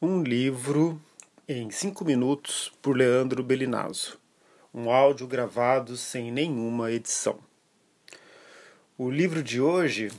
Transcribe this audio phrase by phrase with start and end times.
[0.00, 1.02] Um livro
[1.48, 4.16] em cinco minutos por Leandro Belinazo.
[4.72, 7.40] Um áudio gravado sem nenhuma edição.
[8.96, 10.12] O livro de hoje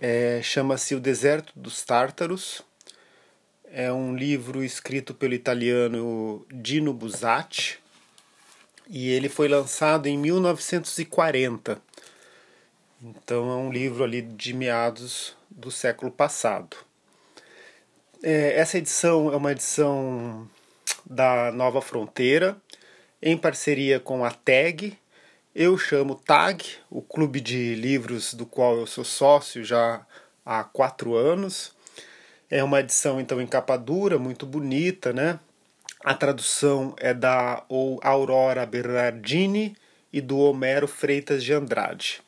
[0.00, 2.62] é, chama-se O Deserto dos Tártaros.
[3.70, 7.78] É um livro escrito pelo italiano Dino Buzzati
[8.88, 11.78] e ele foi lançado em 1940.
[13.02, 16.87] Então é um livro ali de meados do século passado.
[18.20, 20.48] É, essa edição é uma edição
[21.08, 22.56] da Nova Fronteira,
[23.22, 24.98] em parceria com a TAG.
[25.54, 30.04] Eu chamo TAG, o clube de livros do qual eu sou sócio já
[30.44, 31.72] há quatro anos.
[32.50, 35.38] É uma edição então em capa dura, muito bonita, né?
[36.04, 37.64] A tradução é da
[38.02, 39.76] Aurora Bernardini
[40.12, 42.20] e do Homero Freitas de Andrade.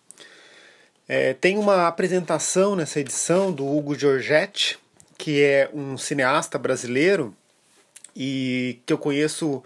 [1.09, 4.79] É, tem uma apresentação nessa edição do Hugo Giorgetti,
[5.21, 7.37] que é um cineasta brasileiro
[8.17, 9.63] e que eu conheço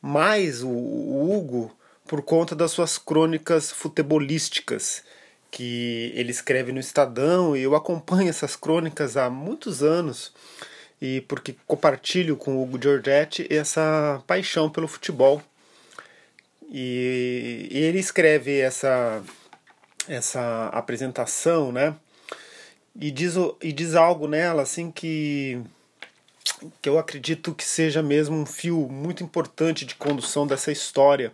[0.00, 5.02] mais o, Hugo por conta das suas crônicas futebolísticas
[5.50, 10.32] que ele escreve no Estadão e eu acompanho essas crônicas há muitos anos
[11.00, 15.42] e porque compartilho com o Hugo Giorgetti essa paixão pelo futebol
[16.70, 19.20] e, ele escreve essa
[20.08, 21.96] essa apresentação, né?
[22.94, 25.60] E diz, e diz algo nela assim que
[26.80, 31.32] que eu acredito que seja mesmo um fio muito importante de condução dessa história,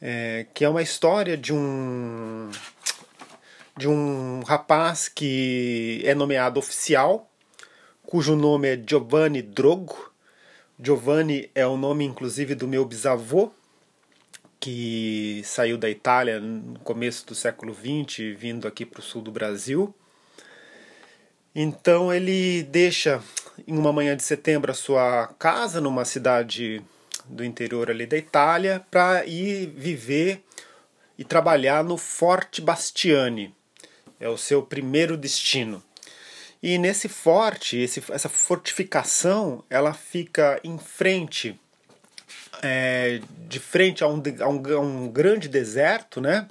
[0.00, 2.50] é, que é uma história de um
[3.76, 7.28] de um rapaz que é nomeado oficial,
[8.04, 10.12] cujo nome é Giovanni Drogo.
[10.80, 13.52] Giovanni é o nome, inclusive, do meu bisavô,
[14.60, 19.32] que saiu da Itália no começo do século XX, vindo aqui para o sul do
[19.32, 19.94] Brasil.
[21.54, 23.22] Então ele deixa
[23.66, 26.82] em uma manhã de setembro a sua casa numa cidade
[27.26, 30.42] do interior ali da Itália para ir viver
[31.16, 33.54] e trabalhar no Forte Bastiani.
[34.18, 35.82] É o seu primeiro destino.
[36.62, 41.60] E nesse forte, esse, essa fortificação, ela fica em frente,
[42.62, 46.48] é, de frente a um, a, um, a um grande deserto, né?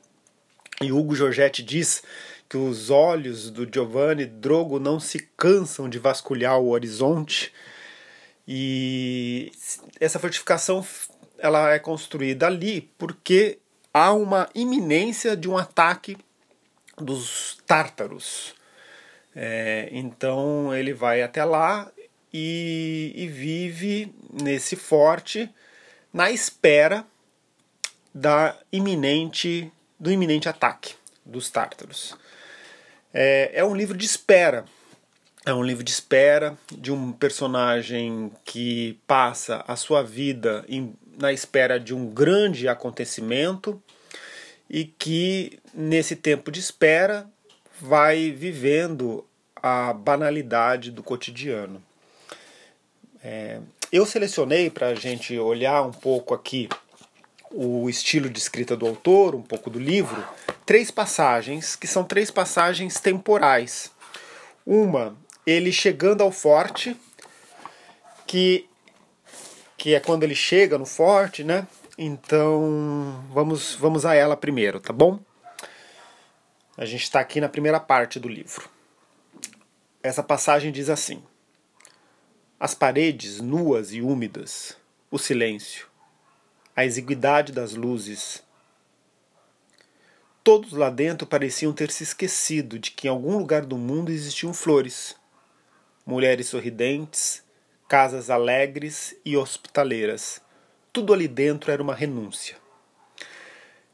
[0.81, 2.03] E Hugo Giorgetti diz
[2.49, 7.51] que os olhos do Giovanni Drogo não se cansam de vasculhar o horizonte
[8.47, 9.51] e
[9.99, 10.85] essa fortificação
[11.37, 13.59] ela é construída ali porque
[13.93, 16.17] há uma iminência de um ataque
[16.97, 18.53] dos tártaros.
[19.35, 21.91] É, então ele vai até lá
[22.31, 25.49] e, e vive nesse forte
[26.11, 27.05] na espera
[28.13, 32.15] da iminente do iminente ataque dos tártaros.
[33.13, 34.65] É, é um livro de espera.
[35.45, 41.33] É um livro de espera de um personagem que passa a sua vida em, na
[41.33, 43.81] espera de um grande acontecimento
[44.69, 47.29] e que, nesse tempo de espera,
[47.79, 49.25] vai vivendo
[49.55, 51.83] a banalidade do cotidiano.
[53.23, 53.59] É,
[53.91, 56.67] eu selecionei para a gente olhar um pouco aqui
[57.51, 60.25] o estilo de escrita do autor, um pouco do livro,
[60.65, 63.91] três passagens que são três passagens temporais.
[64.65, 65.15] Uma,
[65.45, 66.95] ele chegando ao forte,
[68.25, 68.67] que
[69.77, 71.67] que é quando ele chega no forte, né?
[71.97, 75.19] Então, vamos vamos a ela primeiro, tá bom?
[76.77, 78.69] A gente está aqui na primeira parte do livro.
[80.01, 81.21] Essa passagem diz assim:
[82.59, 84.77] As paredes nuas e úmidas,
[85.11, 85.87] o silêncio,
[86.75, 88.41] a exiguidade das luzes,
[90.43, 94.53] Todos lá dentro pareciam ter se esquecido de que em algum lugar do mundo existiam
[94.53, 95.15] flores,
[96.05, 97.41] mulheres sorridentes,
[97.87, 100.41] casas alegres e hospitaleiras.
[100.91, 102.57] Tudo ali dentro era uma renúncia.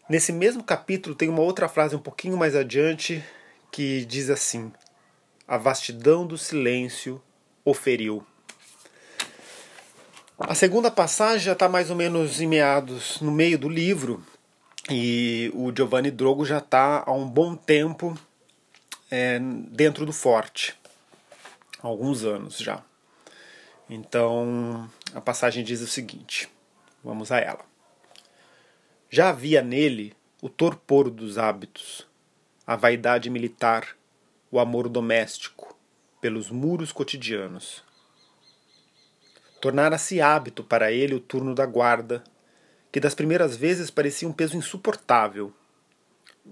[0.10, 3.24] Nesse mesmo capítulo tem uma outra frase um pouquinho mais adiante
[3.72, 4.72] que diz assim:
[5.48, 7.22] A vastidão do silêncio
[7.64, 8.26] o feriu.
[10.40, 14.26] A segunda passagem já está mais ou menos em meados no meio do livro,
[14.90, 18.18] e o Giovanni Drogo já está há um bom tempo
[19.12, 20.76] é, dentro do forte,
[21.82, 22.84] alguns anos já.
[23.90, 26.50] Então a passagem diz o seguinte:
[27.04, 27.64] vamos a ela.
[29.10, 32.08] Já havia nele o torpor dos hábitos,
[32.66, 33.96] a vaidade militar,
[34.52, 35.78] o amor doméstico,
[36.22, 37.84] pelos muros cotidianos.
[39.62, 42.24] Tornara-se hábito para ele o turno da guarda,
[42.92, 45.54] que das primeiras vezes parecia um peso insuportável.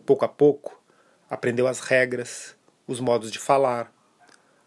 [0.05, 0.79] Pouco a pouco,
[1.29, 2.55] aprendeu as regras,
[2.87, 3.91] os modos de falar,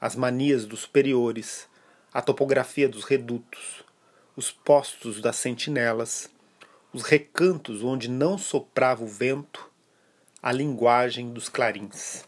[0.01, 1.69] as manias dos superiores,
[2.13, 3.85] a topografia dos redutos,
[4.37, 6.29] os postos das sentinelas,
[6.93, 9.71] os recantos onde não soprava o vento,
[10.43, 12.25] a linguagem dos clarins.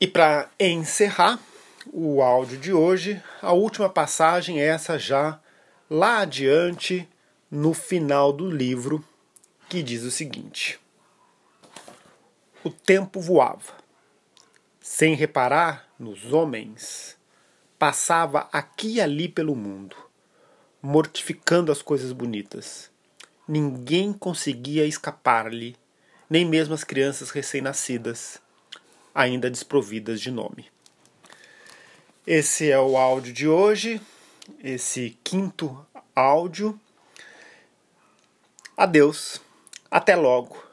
[0.00, 1.38] E para encerrar
[1.92, 5.40] o áudio de hoje, a última passagem é essa já
[5.90, 7.08] lá adiante
[7.50, 9.04] no final do livro,
[9.68, 10.78] que diz o seguinte:
[12.62, 13.74] O tempo voava,
[14.80, 17.18] sem reparar nos homens,
[17.76, 19.96] passava aqui e ali pelo mundo,
[20.80, 22.88] mortificando as coisas bonitas.
[23.48, 25.76] Ninguém conseguia escapar-lhe,
[26.28, 28.40] nem mesmo as crianças recém-nascidas,
[29.12, 30.70] ainda desprovidas de nome.
[32.24, 34.00] Esse é o áudio de hoje,
[34.62, 36.78] esse quinto áudio.
[38.76, 39.40] Adeus,
[39.90, 40.69] até logo.